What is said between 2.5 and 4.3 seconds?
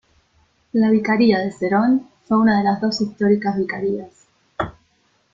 de las dos históricas Vicarías.